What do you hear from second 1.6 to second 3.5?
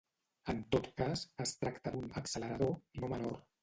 tracta d’un ‘accelerador’ no menor.